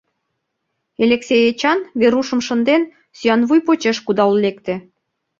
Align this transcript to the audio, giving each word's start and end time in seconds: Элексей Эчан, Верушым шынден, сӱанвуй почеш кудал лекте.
Элексей 1.03 1.43
Эчан, 1.51 1.79
Верушым 1.99 2.41
шынден, 2.47 2.81
сӱанвуй 3.17 3.59
почеш 3.67 3.97
кудал 4.05 4.31
лекте. 4.43 4.75